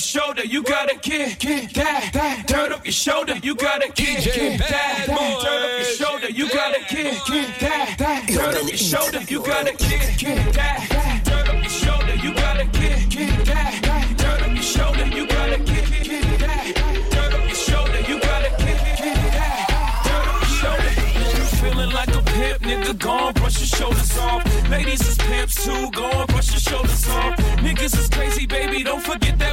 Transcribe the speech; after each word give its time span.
your 0.00 0.22
shoulder, 0.22 0.44
you 0.46 0.62
gotta 0.62 0.96
get, 0.96 1.38
get 1.38 1.74
that, 1.74 2.10
that. 2.14 2.46
Dirt 2.46 2.72
off 2.72 2.84
your 2.86 2.92
shoulder, 2.92 3.36
you 3.42 3.54
gotta 3.54 3.88
get, 3.92 4.24
get 4.24 4.58
that, 4.60 5.04
that 5.06 5.06
dirt 5.06 5.48
off 5.50 5.76
your 5.76 6.06
shoulder, 6.08 6.30
you 6.30 6.48
gotta 6.48 6.80
get, 6.88 7.26
get 7.26 7.60
that, 7.60 7.98
that. 7.98 8.26
Dirt 8.26 8.56
off 8.56 8.68
your 8.68 8.78
shoulder, 8.78 9.20
you 9.28 9.42
gotta 9.44 9.72
get, 9.76 10.18
get 10.18 10.54
that, 10.54 10.88
that. 10.90 11.24
Dirt 11.24 11.48
off 11.50 11.60
your 11.60 11.68
shoulder, 11.68 12.14
you 12.14 12.32
gotta 12.32 12.64
get, 12.64 13.10
get 13.10 13.44
that, 13.44 13.82
that. 13.82 14.16
Dirt 14.16 14.42
off 14.42 14.54
your 14.54 14.62
shoulder, 14.62 15.06
you 15.06 15.26
gotta 15.26 15.58
get, 15.58 16.02
get 16.02 16.38
that, 16.40 17.10
dirt 17.10 17.34
off 17.34 17.44
your 17.44 17.54
shoulder, 17.54 18.00
you 18.00 18.20
gotta 18.20 18.50
get, 18.56 18.78
get 18.96 19.16
that, 19.36 20.00
dirt 20.06 20.26
off 20.32 20.40
your 20.40 20.56
shoulder. 20.64 20.92
You 21.36 21.44
feeling 21.60 21.90
like 21.92 22.08
a 22.08 22.22
pimp, 22.22 22.62
nigga? 22.62 22.98
Go 22.98 23.10
on, 23.10 23.34
brush 23.34 23.58
your 23.58 23.66
shoulders 23.66 24.18
off. 24.18 24.70
Ladies 24.70 25.06
is 25.06 25.18
pimps 25.18 25.62
too, 25.62 25.90
go 25.90 26.04
on, 26.04 26.26
brush 26.28 26.50
your 26.52 26.60
shoulders 26.60 27.08
off. 27.08 27.36
Niggas 27.60 27.98
is 27.98 28.08
crazy, 28.08 28.46
baby, 28.46 28.82
don't 28.82 29.02
forget 29.02 29.38
that 29.40 29.49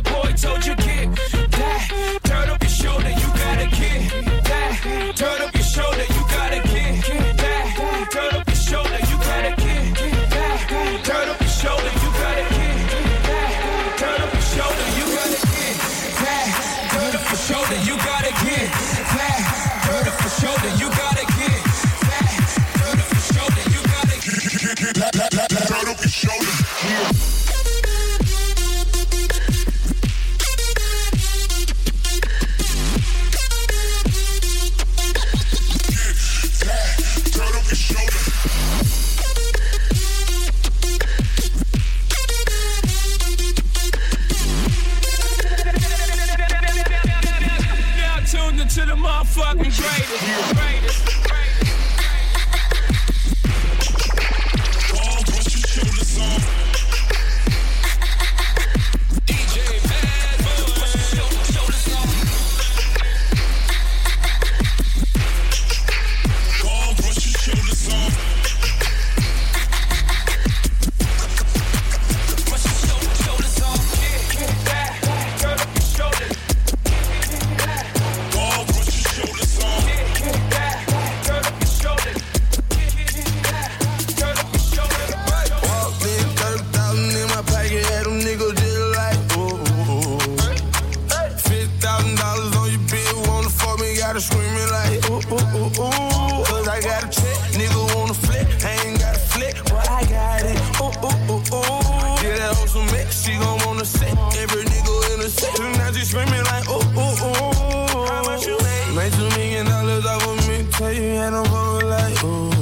gotta 94.07 94.21
screaming 94.21 94.71
like, 94.71 95.03
ooh, 95.11 95.19
ooh, 95.35 95.57
ooh, 95.59 95.83
ooh. 95.83 96.43
Cause 96.47 96.67
I 96.67 96.79
got 96.79 97.03
a 97.03 97.09
check, 97.11 97.37
nigga 97.59 97.95
wanna 97.95 98.13
flip, 98.13 98.47
I 98.63 98.87
ain't 98.87 98.99
got 98.99 99.15
a 99.15 99.19
flip, 99.19 99.55
but 99.65 99.83
I 99.89 100.01
got 100.07 100.47
it, 100.47 100.57
ooh, 100.79 100.95
ooh, 101.03 101.35
ooh, 101.35 101.43
ooh. 101.51 102.23
Yeah, 102.23 102.39
that 102.39 102.55
hoe 102.55 102.67
some 102.67 102.85
mix, 102.95 103.23
she 103.23 103.33
gon' 103.35 103.59
wanna 103.65 103.83
sit, 103.83 104.15
every 104.39 104.63
nigga 104.63 105.13
in 105.13 105.19
the 105.19 105.29
section, 105.29 105.71
now 105.73 105.91
she 105.91 106.05
screaming 106.05 106.45
like, 106.45 106.65
ooh, 106.69 106.79
ooh, 106.95 107.19
ooh. 107.19 108.07
How 108.07 108.23
much 108.23 108.47
you 108.47 108.55
make? 108.63 108.95
Made 108.95 109.11
two 109.11 109.27
million 109.35 109.65
dollars 109.65 110.05
off 110.05 110.25
of 110.25 110.47
me, 110.47 110.65
tell 110.71 110.93
you, 110.93 111.19
had 111.19 111.33
them 111.33 111.43
fucking 111.51 111.89
like, 111.89 112.23
ooh. 112.23 112.57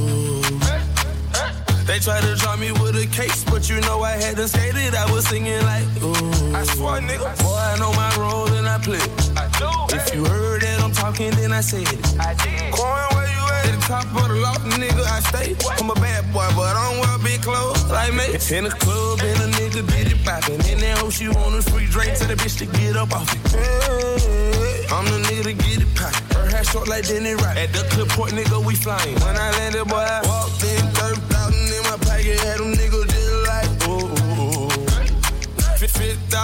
They 1.85 1.99
try 1.99 2.19
to 2.19 2.35
drop 2.35 2.57
me 2.57 2.71
with 2.71 2.84
case, 3.15 3.45
but 3.45 3.69
you 3.69 3.79
know 3.81 4.03
I 4.03 4.11
had 4.19 4.35
to 4.35 4.47
skate 4.47 4.75
it. 4.75 4.93
I 4.93 5.09
was 5.11 5.25
singing 5.27 5.63
like, 5.63 5.87
ooh. 6.03 6.11
I 6.51 6.63
swear, 6.75 6.99
nigga. 6.99 7.31
Boy, 7.39 7.55
I 7.55 7.79
know 7.79 7.91
my 7.93 8.11
role 8.19 8.51
and 8.51 8.67
I 8.67 8.77
play. 8.77 8.99
I 9.39 9.47
do. 9.55 9.71
If 9.95 10.13
you 10.13 10.25
heard 10.25 10.61
that 10.61 10.83
I'm 10.83 10.91
talking, 10.91 11.31
then 11.31 11.53
I 11.53 11.61
said 11.61 11.87
it. 11.87 12.01
I 12.19 12.35
did. 12.43 12.73
Coin, 12.75 13.07
where 13.15 13.29
you 13.31 13.43
at? 13.55 13.71
At 13.71 13.79
the 13.79 13.83
top 13.87 14.05
of 14.19 14.27
the 14.27 14.35
loft, 14.35 14.67
nigga, 14.75 15.03
I 15.07 15.19
stay. 15.31 15.55
I'm 15.79 15.89
a 15.89 15.95
bad 15.95 16.27
boy, 16.33 16.47
but 16.59 16.75
I 16.75 16.91
don't 16.91 16.99
wear 16.99 17.17
big 17.23 17.41
clothes 17.41 17.89
like 17.89 18.13
me. 18.13 18.35
In 18.51 18.65
the 18.65 18.75
club, 18.83 19.19
and 19.23 19.39
a 19.41 19.47
nigga 19.55 19.81
did 19.87 20.11
it 20.11 20.19
poppin'. 20.25 20.59
In 20.67 20.79
that 20.83 20.99
hoe, 20.99 21.09
she 21.09 21.29
want 21.29 21.55
a 21.55 21.61
free 21.61 21.87
drink, 21.87 22.17
tell 22.17 22.27
the 22.27 22.35
bitch 22.35 22.57
to 22.59 22.65
get 22.77 22.97
up 22.97 23.15
off 23.15 23.31
it. 23.31 23.39
Hey, 23.55 24.85
I'm 24.91 25.05
the 25.05 25.19
nigga 25.27 25.43
to 25.49 25.53
get 25.53 25.79
it 25.79 25.91
poppin'. 25.95 26.35
Her 26.35 26.47
hair 26.51 26.63
short 26.65 26.87
like 26.89 27.07
Denny 27.07 27.33
Rock. 27.33 27.55
At 27.55 27.71
the 27.71 27.87
clip 27.95 28.09
point, 28.09 28.33
nigga, 28.33 28.59
we 28.59 28.75
flyin'. 28.75 29.15
When 29.23 29.35
I 29.39 29.51
landed, 29.55 29.87
boy, 29.87 30.03
I 30.03 30.19
walked 30.27 30.63
in, 30.67 30.83
30,000 30.99 31.55
in 31.55 31.83
my 31.87 31.97
pocket, 32.03 32.39
had 32.43 32.59
them 32.59 32.73
niggas 32.73 32.84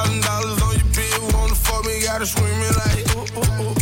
thousand 0.01 0.21
dollars 0.23 0.61
on 0.63 0.73
your 0.73 0.85
bill, 0.95 1.39
wanna 1.39 1.55
fuck 1.55 1.85
me, 1.85 2.01
gotta 2.01 2.25
screaming 2.25 2.75
like, 2.81 3.15
ooh, 3.15 3.21
ooh, 3.37 3.63
ooh, 3.63 3.69
ooh. 3.69 3.80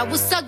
I 0.00 0.02
was 0.02 0.32
ugly. 0.32 0.39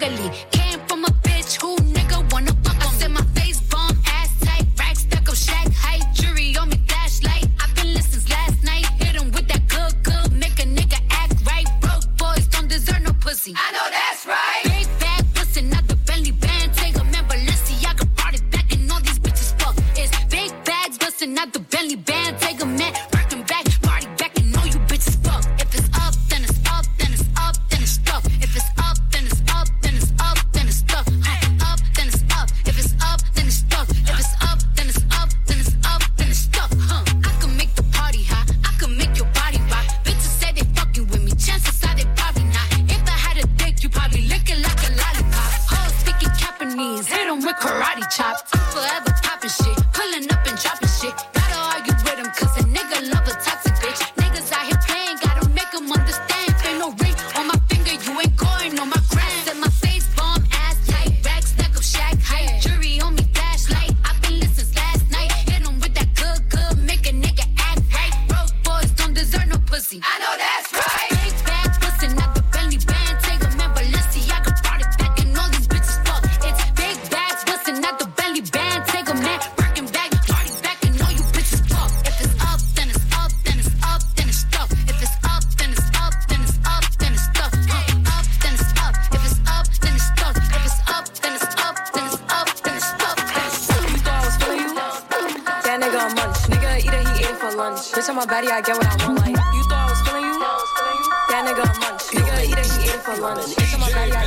My 103.82 103.90
body, 103.90 104.12
I 104.12 104.26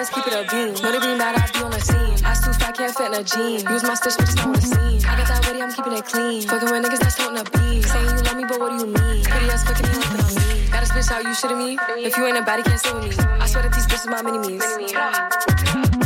what 0.00 0.10
keep 0.14 0.26
it 0.26 0.32
a 0.32 0.42
beam. 0.50 0.74
No, 0.82 0.92
they 0.92 1.00
be 1.00 1.18
mad, 1.18 1.34
I 1.36 1.50
be 1.52 1.64
on 1.64 1.70
the 1.70 1.80
scene. 1.80 2.14
Ass 2.24 2.44
too 2.44 2.52
fat, 2.52 2.76
can't 2.76 2.94
fit 2.94 3.06
in 3.06 3.14
a 3.14 3.24
jean. 3.24 3.66
Use 3.68 3.82
my 3.82 3.94
stitch, 3.94 4.14
bitch, 4.14 4.36
know 4.36 4.52
the 4.52 4.62
scene. 4.62 5.04
I 5.04 5.16
got 5.16 5.28
that 5.28 5.46
ready, 5.46 5.60
I'm 5.60 5.72
keeping 5.72 5.92
it 5.92 6.04
clean. 6.04 6.42
Fucking 6.42 6.70
with 6.70 6.84
niggas 6.84 7.00
that's 7.00 7.18
holding 7.18 7.40
a 7.40 7.44
beam. 7.50 7.82
Saying 7.82 8.16
you 8.16 8.22
love 8.22 8.36
me, 8.36 8.44
but 8.48 8.60
what 8.60 8.70
do 8.70 8.86
you 8.86 8.92
mean? 8.92 9.24
Pretty 9.24 9.50
ass 9.50 9.64
fucking 9.64 9.86
you 9.86 9.98
looking 9.98 10.22
on 10.22 10.34
me. 10.34 10.70
Got 10.70 10.80
this 10.80 10.92
bitch 10.94 11.10
out, 11.10 11.22
you 11.24 11.34
shitting 11.34 11.58
me? 11.58 11.78
If 12.06 12.16
you 12.16 12.26
ain't 12.26 12.38
a 12.38 12.42
baddie, 12.42 12.64
can't 12.64 12.80
sit 12.80 12.94
with 12.94 13.04
me. 13.10 13.24
I 13.40 13.46
swear 13.46 13.62
that 13.64 13.72
these 13.74 13.86
bitches 13.86 14.10
my 14.10 14.22
mini-me's. 14.22 14.64
Wanna 14.94 15.99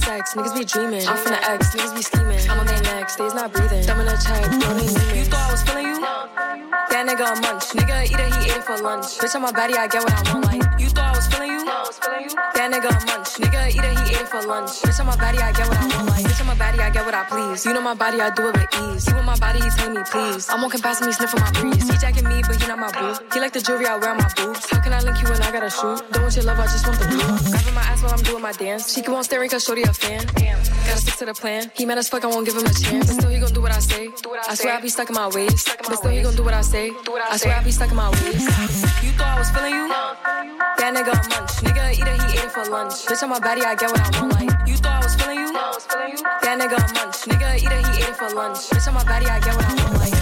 sex, 0.00 0.34
niggas 0.34 0.54
be 0.56 0.64
dreaming. 0.64 1.06
I'm 1.06 1.16
from 1.16 1.32
the 1.32 1.50
X, 1.50 1.74
niggas 1.74 1.94
be 1.94 2.02
scheming. 2.02 2.50
I'm 2.50 2.60
on 2.60 2.66
their 2.66 2.82
neck, 2.82 3.10
stays 3.10 3.34
not 3.34 3.52
breathing. 3.52 3.84
In 3.84 4.08
a 4.08 4.16
check, 4.16 4.44
they 4.50 4.72
need. 4.80 5.16
You 5.16 5.24
thought 5.28 5.48
I 5.48 5.52
was 5.52 5.62
feeling 5.62 5.86
you? 5.86 6.00
That 6.90 7.06
nigga 7.06 7.24
a 7.32 7.40
munch. 7.40 7.66
Nigga 7.76 8.04
eat 8.04 8.18
it, 8.18 8.34
he 8.34 8.50
ate 8.50 8.56
it 8.56 8.64
for 8.64 8.78
lunch. 8.78 9.18
Bitch 9.20 9.34
on 9.34 9.42
my 9.42 9.52
body, 9.52 9.74
I 9.74 9.86
get 9.86 10.02
what 10.02 10.12
I 10.12 10.32
want. 10.32 10.44
Like, 10.46 10.80
you 10.80 10.88
thought 10.88 11.12
I 11.12 11.16
was 11.16 11.26
feeling 11.28 11.52
you? 11.52 11.64
That 11.64 12.68
nigga 12.72 12.90
a 12.90 13.00
munch. 13.06 13.30
Nigga 13.42 13.60
eat 13.70 13.84
it, 13.84 13.98
he 14.00 14.14
ate 14.14 14.22
it 14.22 14.28
for 14.28 14.42
lunch. 14.42 14.70
Bitch 14.82 15.00
on 15.00 15.06
my 15.06 15.16
body, 15.16 15.38
I 15.38 15.52
get 15.52 15.68
what 15.68 15.78
I 15.78 15.86
want. 15.96 16.08
Like, 16.08 16.24
bitch 16.24 16.40
on 16.40 16.46
my 16.46 16.54
body, 16.54 16.78
I 16.80 16.90
get 16.90 17.04
what 17.04 17.14
I 17.14 17.24
please. 17.24 17.64
You 17.66 17.72
know 17.74 17.80
my 17.82 17.94
body, 17.94 18.20
I 18.20 18.30
do 18.30 18.48
it 18.48 18.56
with 18.56 18.74
ease. 18.82 19.06
He 19.06 19.12
want 19.14 19.26
my 19.26 19.38
body, 19.38 19.60
he 19.60 19.70
telling 19.70 19.94
me 19.94 20.02
please. 20.10 20.48
I'm 20.48 20.62
walking 20.62 20.80
past 20.80 21.02
him, 21.02 21.08
he 21.08 21.12
sniffing 21.12 21.40
my 21.40 21.50
breeze. 21.52 21.86
He 21.88 21.96
jacking 21.98 22.28
me, 22.28 22.42
but 22.42 22.56
he 22.60 22.66
not 22.66 22.78
my 22.78 22.90
boo. 22.90 23.14
He 23.32 23.40
like 23.40 23.52
the 23.52 23.60
jewelry 23.60 23.86
I 23.86 23.96
wear 23.96 24.10
on 24.10 24.18
my 24.18 24.30
boobs. 24.34 24.66
How 24.70 24.80
can 24.80 24.92
I 24.92 25.00
link 25.00 25.20
you 25.22 25.28
when 25.28 25.40
I 25.42 25.50
got 25.52 25.62
a 25.62 25.70
shoot? 25.70 26.02
Don't 26.12 26.22
want 26.22 26.34
your 26.36 26.44
love, 26.44 26.58
I 26.58 26.66
just 26.66 26.86
want 26.86 26.98
the 26.98 27.06
blue. 27.06 27.50
Grabbing 27.50 27.74
my 27.74 27.82
ass 27.82 28.02
while 28.02 28.12
I'm 28.12 28.22
doing 28.22 28.42
my 28.42 28.52
dance. 28.52 28.92
She 28.92 29.00
keep 29.00 29.10
on 29.10 29.24
staring 29.24 29.48
cause 29.50 29.64
shorty 29.64 29.84
a 29.90 29.94
fan. 29.94 30.24
Gotta 30.86 31.00
stick 31.00 31.16
to 31.16 31.26
the 31.26 31.34
plan. 31.34 31.70
He 31.74 31.84
mad 31.84 31.98
as 31.98 32.08
fuck, 32.08 32.24
I 32.24 32.28
won't 32.28 32.46
give 32.46 32.54
him 32.54 32.64
a 32.64 32.72
chance. 32.72 33.06
But 33.08 33.14
still, 33.18 33.30
he 33.30 33.38
gon' 33.38 33.52
do 33.52 33.60
what 33.60 33.72
I 33.72 33.80
say. 33.80 34.06
What 34.06 34.48
I 34.48 34.54
swear 34.54 34.74
I 34.74 34.80
be 34.80 34.88
stuck 34.88 35.08
in 35.08 35.14
my 35.14 35.28
ways. 35.28 35.64
But 35.64 35.96
still, 35.96 36.10
he 36.10 36.22
gon' 36.22 36.36
do 36.36 36.44
what 36.44 36.54
I 36.54 36.60
say. 36.62 36.90
What 36.90 37.22
I 37.22 37.36
swear 37.36 37.56
I 37.56 37.62
be 37.64 37.72
stuck 37.72 37.90
in 37.90 37.96
my 37.96 38.10
ways. 38.10 38.44
You 39.02 39.12
thought 39.18 39.34
I 39.34 39.38
was 39.38 39.50
feeling 39.50 39.74
you? 39.74 39.88
That 40.78 40.94
nigga 40.94 41.12
a 41.12 41.16
munch. 41.30 41.54
Nigga 41.66 41.92
eat 41.92 42.06
it, 42.06 42.22
he 42.22 42.38
ate 42.38 42.44
it 42.44 42.52
for 42.52 42.64
lunch. 42.66 42.94
Bitch 43.06 43.22
on 43.22 43.30
my 43.30 43.40
body, 43.40 43.62
I 43.62 43.74
get 43.74 43.90
what 43.90 44.00
I 44.00 44.20
want. 44.20 44.32
Like, 44.34 44.68
you 44.68 44.76
thought 44.76 45.02
I 45.02 45.04
was 45.04 45.14
feeling 45.16 45.40
you? 45.40 45.52
That 45.52 46.54
nigga 46.60 46.78
a 46.78 46.86
munch. 46.94 47.18
Nigga 47.30 47.48
eat 47.58 47.72
it, 47.72 47.86
he 47.88 48.02
ate 48.02 48.10
it 48.10 48.16
for 48.16 48.30
lunch. 48.30 48.58
Bitch 48.70 48.86
on 48.88 48.94
my 48.94 49.04
body, 49.04 49.26
I 49.26 49.40
get 49.40 49.54
what 49.56 49.66
I 49.66 49.74
want. 49.74 49.98
Like, 49.98 50.14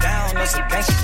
down 0.00 0.36
on 0.36 0.46
some 0.46 0.66
gangsta 0.68 0.92
shit. 0.92 1.03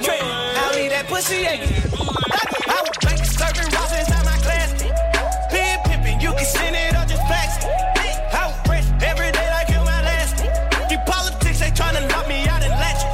Boy. 0.00 0.08
I'll 0.08 0.72
leave 0.72 0.88
that 0.88 1.04
pussy 1.06 1.44
aching. 1.44 1.68
I 1.68 2.80
was 2.80 2.96
bank 3.04 3.20
serving 3.28 3.68
rocks 3.76 3.92
inside 3.92 4.24
my 4.24 4.40
class. 4.40 4.72
Pen 5.52 5.76
pimping, 5.84 6.16
you 6.16 6.32
can 6.32 6.48
send 6.48 6.72
it 6.72 6.96
or 6.96 7.04
just 7.04 7.20
it. 7.20 7.60
I 8.32 8.48
was 8.48 8.56
fresh 8.64 8.88
every 9.04 9.28
day 9.36 9.44
like 9.52 9.68
you 9.68 9.76
my 9.84 10.00
last. 10.00 10.40
You 10.88 10.96
politics, 11.04 11.60
they 11.60 11.68
tryna 11.76 12.08
lock 12.08 12.24
me 12.26 12.48
out 12.48 12.64
and 12.64 12.72
latch. 12.72 13.04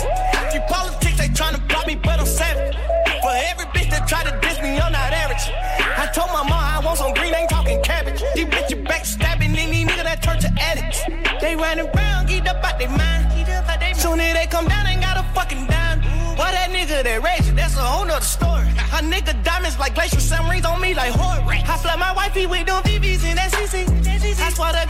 You 0.54 0.62
politics, 0.70 1.18
they 1.18 1.26
tryna 1.34 1.66
block 1.66 1.84
me, 1.88 1.96
but 1.98 2.22
I'm 2.22 2.26
savage. 2.26 2.78
For 3.26 3.34
every 3.34 3.66
bitch 3.74 3.90
that 3.90 4.06
try 4.06 4.22
to 4.22 4.30
diss 4.38 4.62
me, 4.62 4.78
I'm 4.78 4.94
not 4.94 5.10
average. 5.10 5.50
I 5.98 6.06
told 6.14 6.30
my 6.30 6.46
mom 6.46 6.62
I 6.62 6.78
want 6.78 6.98
some 6.98 7.12
green, 7.12 7.34
ain't 7.34 7.50
talking 7.50 7.82
cabbage. 7.82 8.22
These 8.38 8.46
bitches 8.54 8.86
backstabbing 8.86 9.58
any 9.58 9.82
nigga 9.82 10.06
that 10.06 10.22
turn 10.22 10.38
to 10.46 10.50
addicts. 10.62 11.02
They 11.42 11.56
running 11.56 11.90
around, 11.90 12.28
get 12.28 12.46
up 12.46 12.62
out 12.62 12.78
their 12.78 12.88
mind. 12.88 13.26
Soon 13.98 14.20
as 14.20 14.34
they 14.38 14.46
come 14.46 14.68
down, 14.68 14.87
that 17.08 17.56
that's 17.56 17.76
a 17.76 17.80
whole 17.80 18.04
nother 18.04 18.24
story. 18.24 18.68
A 18.92 19.00
nigga 19.00 19.32
diamonds 19.42 19.78
like 19.78 19.94
glacial 19.94 20.20
submarines 20.20 20.66
on 20.66 20.80
me 20.80 20.94
like 20.94 21.12
horror. 21.12 21.44
I 21.48 21.76
fly 21.78 21.96
my 21.96 22.12
wifey 22.12 22.46
with 22.46 22.66
them 22.66 22.82
VVs 22.82 23.24
in 23.28 23.36
that 23.36 23.50
CC. 23.52 23.88
I 24.40 24.50
swear 24.50 24.72
to 24.72 24.87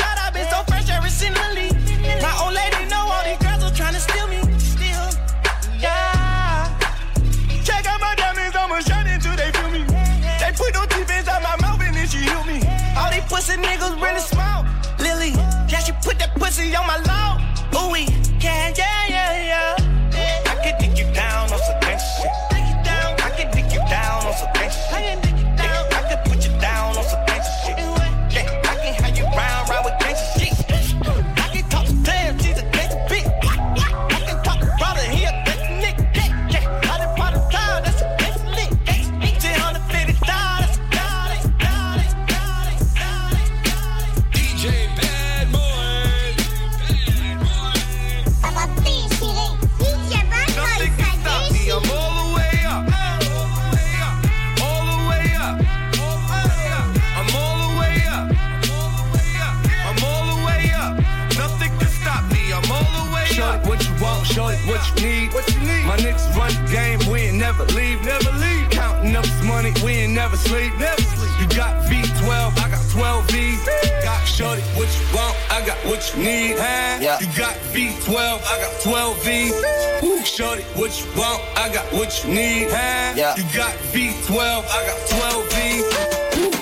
need. 65.00 65.32
What 65.32 65.48
you 65.52 65.60
need? 65.60 65.84
My 65.84 65.96
niggas 65.96 66.34
run 66.36 66.52
the 66.52 66.72
game, 66.72 66.98
we 67.10 67.28
ain't 67.28 67.38
never 67.38 67.64
leave, 67.76 68.04
never 68.04 68.30
leave. 68.38 68.70
Counting 68.70 69.14
up 69.16 69.24
this 69.24 69.42
money, 69.44 69.72
we 69.84 69.92
ain't 69.92 70.12
never 70.12 70.36
sleep, 70.36 70.72
never 70.78 71.00
sleep. 71.02 71.32
You 71.40 71.48
got 71.56 71.84
V12, 71.86 72.58
I 72.58 72.70
got 72.70 72.84
12 72.90 73.30
V's. 73.30 73.64
Got 74.04 74.24
shorty 74.26 74.62
what 74.76 74.88
you 74.88 75.16
want, 75.16 75.36
I 75.50 75.64
got 75.66 75.78
what 75.84 76.00
you 76.14 76.22
need. 76.22 76.56
Huh? 76.58 76.98
Yeah. 77.00 77.18
You 77.20 77.26
got 77.36 77.54
V12, 77.72 78.16
I 78.18 78.54
got 78.60 78.80
12 78.82 79.24
V's. 79.24 79.54
Woo, 80.02 80.24
shorty 80.24 80.62
what 80.74 80.92
you 81.00 81.06
want, 81.18 81.42
I 81.56 81.72
got 81.72 81.86
what 81.92 82.24
you 82.24 82.34
need. 82.34 82.68
Huh? 82.70 83.14
Yeah. 83.16 83.36
You 83.36 83.44
got 83.54 83.74
V12, 83.92 84.38
I 84.38 84.80
got 84.86 84.98
12 85.08 85.52
V's. 85.54 86.58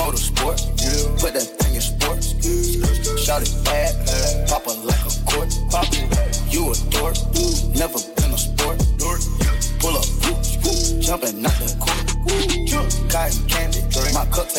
motorsport. 0.00 0.58
Put 1.20 1.34
that 1.34 1.48
thing 1.60 1.74
in 1.74 1.80
sports. 1.80 2.34
Shout 3.22 3.42
it 3.42 3.52
bad, 3.64 4.48
pop 4.48 4.66
it 4.66 4.78
like 4.84 5.00
a 5.00 5.30
court. 5.30 5.50
Pop 5.70 5.86
it. 5.92 6.19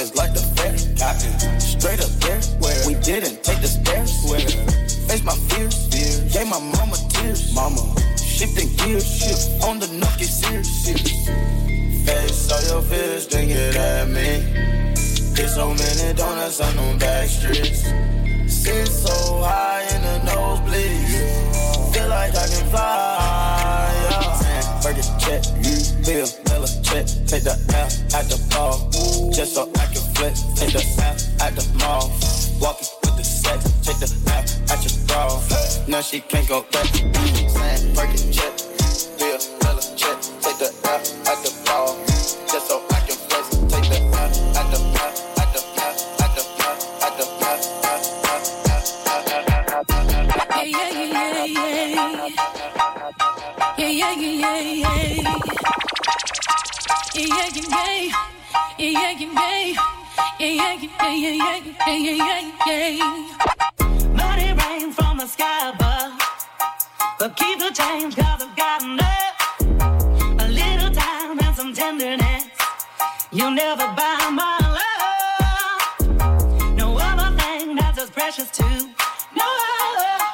cause 0.01 0.15
life 0.15 0.30
Burger 24.81 25.05
check, 25.19 25.43
bill, 26.05 26.25
Miller 26.49 26.67
check. 26.81 27.05
Take 27.29 27.43
the 27.43 27.53
L 27.73 27.85
at 28.17 28.25
the 28.25 28.37
ball. 28.49 28.89
Just 29.31 29.53
so 29.53 29.69
I 29.77 29.85
can 29.85 30.01
flex. 30.15 30.41
Take 30.57 30.73
the 30.73 30.83
L 31.05 31.13
at 31.45 31.55
the 31.55 31.65
mall. 31.77 32.09
Walking 32.59 32.87
with 33.03 33.15
the 33.17 33.23
sex. 33.23 33.63
Take 33.85 33.99
the 34.01 34.09
L 34.33 34.41
at 34.73 34.81
your 34.81 35.05
bra. 35.05 35.39
Now 35.87 36.01
she 36.01 36.19
can't 36.19 36.47
go 36.47 36.65
back. 36.71 36.85
Saying 36.87 37.93
Burger 37.93 38.31
check, 38.33 38.53
Yeah, 59.01 59.17
yeah, 59.17 59.33
yeah. 59.33 59.91
Yeah, 60.39 60.47
yeah, 60.47 60.75
yeah, 60.77 61.57
yeah, 61.87 62.53
yeah, 62.67 62.87
yeah. 62.87 64.07
Money 64.13 64.53
rain 64.53 64.91
from 64.91 65.17
the 65.17 65.25
sky 65.25 65.69
above. 65.69 66.19
But 67.17 67.35
keep 67.35 67.57
the 67.57 67.71
change, 67.71 68.19
I've 68.19 68.55
got 68.55 68.83
enough. 68.83 69.59
A 70.39 70.47
little 70.47 70.91
time 70.91 71.39
and 71.39 71.55
some 71.55 71.73
tenderness. 71.73 72.45
You'll 73.31 73.51
never 73.51 73.87
buy 73.97 74.29
my 74.31 74.57
love. 74.79 75.81
No 76.77 76.99
other 76.99 77.35
thing 77.41 77.75
that's 77.75 77.97
as 77.99 78.11
precious 78.11 78.51
to. 78.51 78.69
No 79.35 79.49
other. 79.81 80.25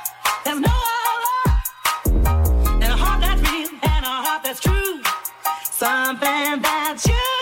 There's 0.43 0.59
no 0.59 0.77
other. 1.05 1.45
Than 2.79 2.91
a 2.91 2.97
heart 2.97 3.21
that's 3.21 3.41
real 3.50 3.69
and 3.69 4.05
a 4.05 4.15
heart 4.25 4.43
that's 4.43 4.59
true. 4.59 5.01
Something 5.63 6.62
that 6.62 7.01
you 7.07 7.37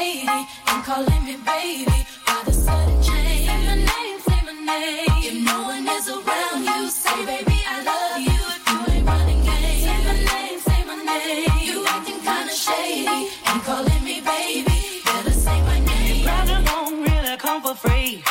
kinda 0.00 0.46
and 0.68 0.84
calling 0.84 1.24
me 1.24 1.36
baby. 1.44 1.98
Why 2.26 2.42
the 2.44 2.52
sudden 2.52 3.02
change? 3.02 3.46
Say 3.48 3.60
my 3.66 3.76
name, 3.76 4.18
say 4.26 4.40
my 4.46 4.54
name. 4.70 5.06
If 5.28 5.34
no 5.44 5.62
one 5.62 5.88
is 5.88 6.08
around 6.08 6.64
you, 6.64 6.88
say 6.88 7.18
baby 7.26 7.58
I 7.68 7.76
love 7.90 8.20
you. 8.28 8.40
If 8.56 8.62
you 8.70 8.94
ain't 8.94 9.06
running 9.06 9.42
game, 9.44 9.80
say 9.84 9.98
my 10.08 10.16
name, 10.32 10.58
say 10.60 10.80
my 10.90 10.96
name. 11.10 11.48
You 11.68 11.84
acting 11.86 12.20
kinda 12.20 12.54
shady 12.64 13.28
and 13.46 13.62
calling 13.62 14.02
me 14.04 14.20
baby. 14.20 15.02
Better 15.04 15.36
say 15.44 15.58
my 15.68 15.78
name. 15.80 16.24
Presents 16.24 16.70
don't 16.70 17.02
really 17.02 17.36
come 17.36 17.60
for 17.62 17.74
free. 17.74 18.24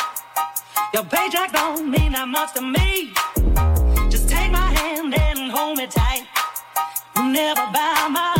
Your 0.94 1.04
paycheck 1.04 1.52
don't 1.52 1.88
mean 1.90 2.12
that 2.12 2.28
much 2.28 2.52
to 2.54 2.62
me. 2.62 3.12
Just 4.10 4.28
take 4.28 4.50
my 4.50 4.68
hand 4.78 5.14
and 5.14 5.52
hold 5.52 5.78
me 5.78 5.86
tight. 5.86 6.24
Never 7.16 7.66
buy 7.72 8.08
my 8.10 8.39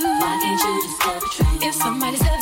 two. 0.00 0.06
Why 0.06 0.38
can't 0.42 0.60
you 0.62 0.82
just 0.82 1.00
tell 1.00 1.20
the 1.20 1.26
truth? 1.26 1.62
If 1.62 1.74
somebody's 1.74 2.35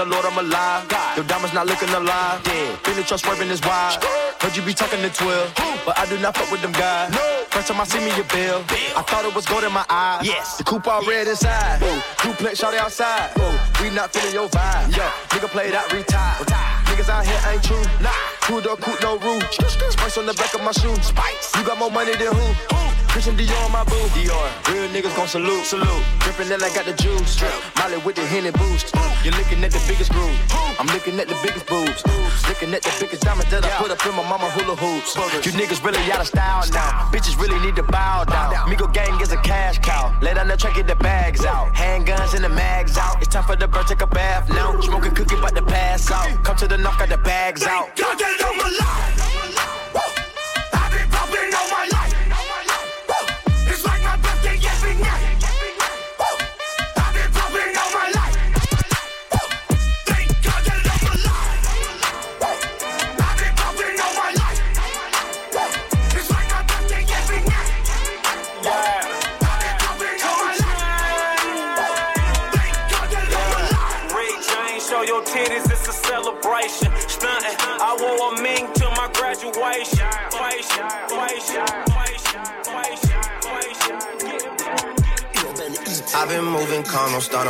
the 0.00 0.06
Lord 0.06 0.24
I'm 0.24 0.38
alive. 0.38 0.88
Your 1.14 1.26
diamonds 1.26 1.52
not 1.52 1.66
looking 1.66 1.90
alive. 1.90 2.40
Yeah, 2.46 2.76
been 2.84 2.96
the 2.96 3.02
trust 3.02 3.24
swerving 3.24 3.50
is 3.50 3.60
wide. 3.60 4.00
Heard 4.40 4.56
you 4.56 4.62
be 4.62 4.72
talking 4.72 5.02
to 5.02 5.10
12, 5.10 5.52
but 5.84 5.98
I 5.98 6.08
do 6.08 6.16
not 6.18 6.36
fuck 6.36 6.50
with 6.50 6.62
them 6.62 6.72
guys. 6.72 7.12
First 7.52 7.68
time 7.68 7.80
I 7.80 7.84
see 7.84 8.00
me 8.00 8.08
a 8.16 8.24
bill, 8.32 8.64
I 8.96 9.02
thought 9.04 9.26
it 9.28 9.34
was 9.34 9.44
gold 9.44 9.64
in 9.64 9.72
my 9.72 9.84
eye. 9.90 10.22
Yes, 10.24 10.56
the 10.56 10.64
coupe 10.64 10.88
all 10.88 11.04
red 11.04 11.28
inside. 11.28 11.82
Ooh, 11.82 12.00
duplex 12.22 12.58
shot 12.58 12.72
outside. 12.74 13.36
Ooh, 13.36 13.82
we 13.82 13.90
not 13.90 14.10
feeling 14.12 14.32
your 14.32 14.48
vibe. 14.48 14.96
Yo, 14.96 15.04
nigga 15.36 15.48
played 15.52 15.74
out, 15.74 15.92
retired. 15.92 16.48
Niggas 16.88 17.10
out 17.10 17.26
here 17.26 17.40
ain't 17.52 17.62
true. 17.62 17.84
Nah, 18.00 18.16
two 18.40 18.62
door 18.62 18.76
coupe, 18.76 19.02
no 19.02 19.18
roof. 19.18 19.44
Spice 19.52 20.16
on 20.16 20.24
the 20.24 20.32
back 20.32 20.54
of 20.54 20.62
my 20.64 20.72
shoe. 20.72 20.96
Spice, 21.02 21.52
you 21.56 21.64
got 21.64 21.78
more 21.78 21.90
money 21.90 22.16
than 22.16 22.32
who? 22.32 22.99
Christian 23.10 23.36
Dior 23.36 23.64
on 23.66 23.72
my 23.72 23.82
boo. 23.84 23.98
Dior, 24.14 24.46
real 24.70 24.88
niggas 24.90 25.14
gon' 25.16 25.26
salute. 25.26 25.64
Salute, 25.66 26.04
drippin' 26.20 26.48
that 26.48 26.62
I 26.62 26.70
got 26.74 26.86
the 26.86 26.94
juice. 26.94 27.34
Drip, 27.36 27.52
Molly 27.76 27.98
with 27.98 28.14
the 28.14 28.24
Henny 28.26 28.52
boost. 28.52 28.94
You're 29.24 29.34
looking 29.34 29.62
at 29.64 29.72
the 29.72 29.82
biggest 29.88 30.12
groove. 30.12 30.38
I'm 30.78 30.86
looking 30.94 31.18
at 31.18 31.26
the 31.26 31.36
biggest 31.42 31.66
boobs. 31.66 32.06
Looking 32.48 32.72
at 32.72 32.82
the 32.82 32.94
biggest 33.00 33.22
diamond 33.22 33.50
that 33.50 33.66
I 33.66 33.70
put 33.82 33.90
up 33.90 34.00
in 34.06 34.14
my 34.14 34.22
mama 34.22 34.48
hula 34.50 34.76
hoops. 34.76 35.14
You 35.44 35.52
niggas 35.52 35.84
really 35.84 36.00
out 36.10 36.20
of 36.20 36.28
style 36.28 36.62
now. 36.72 37.10
Bitches 37.12 37.38
really 37.38 37.58
need 37.66 37.76
to 37.76 37.82
bow 37.82 38.24
down. 38.24 38.54
Migo 38.70 38.86
gang 38.92 39.20
is 39.20 39.32
a 39.32 39.40
cash 39.42 39.78
cow. 39.80 40.14
Lay 40.22 40.32
down 40.32 40.46
the 40.46 40.56
track, 40.56 40.76
get 40.76 40.86
the 40.86 40.94
bags 40.94 41.44
out. 41.44 41.74
Handguns 41.74 42.34
and 42.34 42.44
the 42.44 42.48
mags 42.48 42.96
out. 42.96 43.18
It's 43.20 43.28
time 43.28 43.44
for 43.44 43.56
the 43.56 43.66
bird, 43.66 43.88
take 43.88 44.02
a 44.02 44.06
bath 44.06 44.48
now. 44.48 44.80
Smoking 44.80 45.14
cookie, 45.14 45.36
about 45.36 45.56
to 45.56 45.62
pass 45.62 46.10
out. 46.10 46.44
Come 46.44 46.56
to 46.56 46.68
the 46.68 46.78
knock, 46.78 46.98
got 46.98 47.08
the 47.08 47.18
bags 47.18 47.64
out. 47.64 47.96
God 47.96 48.18
that 48.18 48.38
I'm 48.40 48.60
alive. 48.60 49.20
I've 49.20 49.39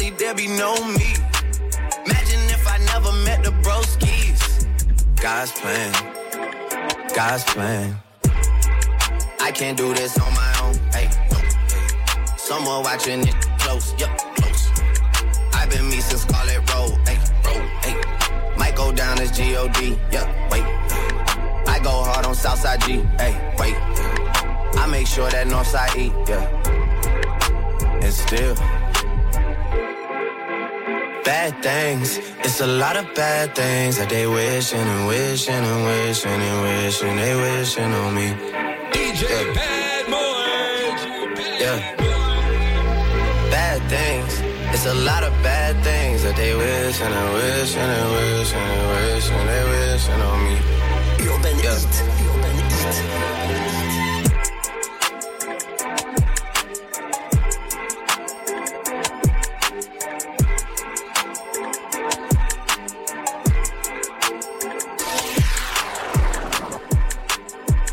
40 0.00 0.06
Ollie, 0.06 0.10
there 0.16 0.34
be 0.34 0.46
no 0.46 0.74
me. 0.86 1.14
Imagine 2.06 2.42
if 2.48 2.66
I 2.66 2.78
never 2.92 3.12
met 3.24 3.44
the 3.44 3.50
broskies. 3.62 4.66
God's 5.20 5.52
plan. 5.52 5.92
God's 7.14 7.44
plan. 7.44 7.96
I 9.40 9.52
can't 9.52 9.76
do 9.76 9.92
this 9.94 10.18
on 10.18 10.32
my 10.34 10.52
own. 10.62 10.74
Hey. 10.92 11.08
Someone 12.36 12.82
watching 12.82 13.20
it 13.20 13.34
close, 13.58 13.94
yup, 13.98 14.16
close. 14.36 14.70
I've 15.52 15.70
been 15.70 15.88
me 15.88 16.00
since 16.00 16.22
Scarlett 16.22 16.72
Road, 16.72 16.92
hey, 17.06 17.18
road, 17.44 17.68
hey. 17.84 17.94
Might 18.56 18.76
go 18.76 18.92
down 18.92 19.20
as 19.20 19.30
G-O-D, 19.36 19.98
yeah, 20.10 20.26
wait. 20.50 20.64
I 21.68 21.78
go 21.82 21.90
hard 21.90 22.26
on 22.26 22.34
Southside 22.34 22.80
G, 22.82 23.02
hey, 23.18 23.34
wait. 23.58 23.76
I 24.78 24.86
make 24.90 25.06
sure 25.06 25.30
that 25.30 25.46
Northside 25.46 25.96
E, 25.96 26.12
yeah. 26.28 28.02
And 28.02 28.12
still 28.12 28.56
bad 31.30 31.62
things. 31.62 32.18
It's 32.44 32.60
a 32.60 32.66
lot 32.66 32.96
of 32.96 33.06
bad 33.14 33.54
things 33.54 33.94
that 33.98 34.08
they 34.14 34.26
wishing 34.26 34.86
and 34.94 35.06
wishing 35.06 35.62
and 35.72 35.80
wishing 35.90 36.40
and 36.48 36.58
wishing 36.66 37.16
they 37.22 37.34
wishing 37.44 37.92
on 38.02 38.10
me. 38.18 38.28
DJ 38.92 39.22
yeah. 39.22 39.58
Bad 39.58 40.04
Boy. 40.14 40.90
Yeah. 41.62 41.78
Bad 43.54 43.80
things. 43.94 44.32
It's 44.74 44.86
a 44.86 44.96
lot 45.08 45.22
of 45.28 45.32
bad 45.48 45.74
things 45.88 46.18
that 46.24 46.36
they 46.42 46.52
wish 46.62 46.98
and 47.04 47.12
they 47.16 47.28
wish 47.38 47.72
and 47.80 47.88
they 47.94 48.06
wish 48.16 48.52
and 48.58 48.66
they 48.72 48.82
wish 48.92 49.28
and 49.36 49.46
they 49.50 49.62
wishing 49.72 50.22
on 50.30 50.38
me. 50.46 50.54
Urban 51.30 51.56
yeah. 51.64 51.78
Urban 52.30 53.99